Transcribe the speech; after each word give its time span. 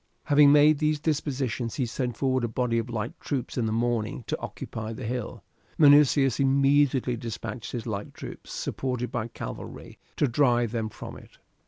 Having 0.23 0.51
made 0.51 0.79
these 0.79 0.99
dispositions 0.99 1.75
he 1.75 1.85
sent 1.85 2.17
forward 2.17 2.43
a 2.43 2.47
body 2.47 2.79
of 2.79 2.89
light 2.89 3.13
troops 3.19 3.55
in 3.55 3.67
the 3.67 3.71
morning 3.71 4.23
to 4.25 4.39
occupy 4.39 4.93
the 4.93 5.05
hill. 5.05 5.43
Minucius 5.77 6.39
immediately 6.39 7.15
despatched 7.15 7.71
his 7.73 7.85
light 7.85 8.11
troops, 8.15 8.51
supported 8.51 9.11
by 9.11 9.27
cavalry, 9.27 9.99
to 10.15 10.27
drive 10.27 10.71
them 10.71 10.89
from 10.89 11.17
it. 11.17 11.37